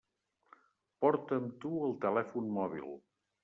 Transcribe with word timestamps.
Porta 1.05 1.39
amb 1.43 1.53
tu 1.67 1.85
el 1.91 1.95
telèfon 2.09 2.51
mòbil. 2.61 2.93